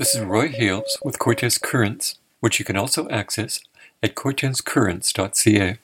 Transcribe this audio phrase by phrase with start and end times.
[0.00, 3.60] This is Roy Hales with Cortes Currents, which you can also access
[4.02, 5.76] at cortescurrents.ca.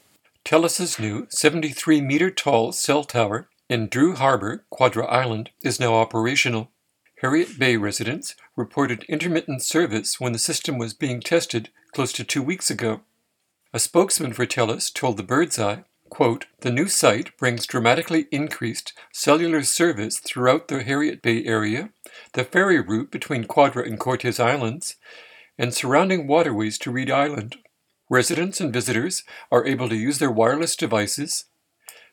[0.42, 6.70] TELUS's new 73 meter tall cell tower in Drew Harbour, Quadra Island, is now operational.
[7.22, 12.42] Heriot Bay residents reported intermittent service when the system was being tested close to two
[12.42, 13.02] weeks ago.
[13.74, 15.80] A spokesman for TELUS told the Birdseye,
[16.10, 21.90] quote, The new site brings dramatically increased cellular service throughout the Heriot Bay area,
[22.32, 24.96] the ferry route between Quadra and Cortes Islands,
[25.58, 27.56] and surrounding waterways to Read Island.
[28.08, 31.46] Residents and visitors are able to use their wireless devices,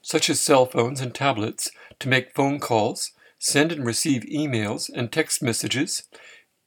[0.01, 5.11] such as cell phones and tablets, to make phone calls, send and receive emails and
[5.11, 6.03] text messages,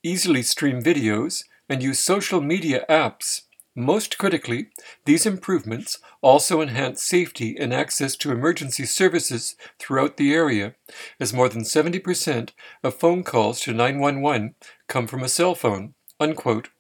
[0.03, 3.43] easily stream videos, and use social media apps.
[3.79, 4.69] Most critically,
[5.05, 10.75] these improvements also enhance safety and access to emergency services throughout the area,
[11.21, 14.55] as more than 70% of phone calls to 911
[14.89, 15.93] come from a cell phone.
[16.19, 16.71] Unquote.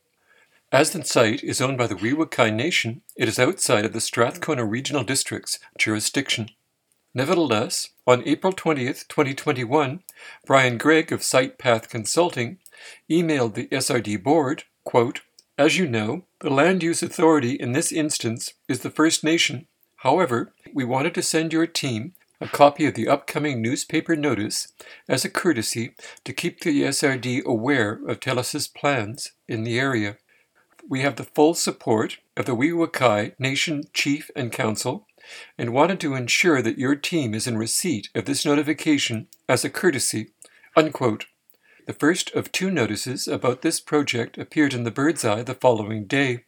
[0.72, 3.92] As the site is owned by the We Wai Kai Nation, it is outside of
[3.92, 6.48] the Strathcona Regional District's jurisdiction.
[7.12, 10.00] Nevertheless, on April 20th, 2021,
[10.46, 12.56] Brian Gregg of SitePath Consulting
[13.10, 15.20] emailed the SRD board, quote,
[15.58, 19.66] As you know, the land use authority in this instance is the First Nation.
[19.96, 24.70] However, we wanted to send your team a copy of the upcoming newspaper notice
[25.08, 30.18] as a courtesy to keep the SRD aware of TELUS's plans in the area.
[30.86, 35.06] We have the full support of the We Wai Kai Nation Chief and Council
[35.56, 39.70] and wanted to ensure that your team is in receipt of this notification as a
[39.70, 40.32] courtesy.
[40.76, 41.24] Unquote.
[41.86, 46.06] The first of two notices about this project appeared in the Bird's Eye the following
[46.06, 46.42] day.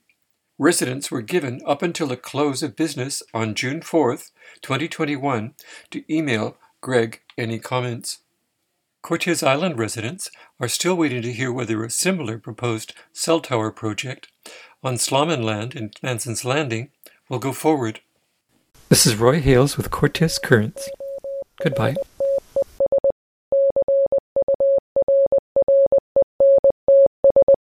[0.59, 5.55] Residents were given up until the close of business on June 4th, 2021,
[5.93, 8.19] to email Gregg any comments.
[9.01, 10.29] Cortes Island residents
[10.59, 14.27] are still waiting to hear whether a similar proposed cell tower project
[14.83, 16.91] on Sliammon land in Manson's Landing
[17.29, 18.01] will go forward.
[18.89, 20.91] This is Roy Hales with Cortes Currents.
[21.63, 21.95] Goodbye.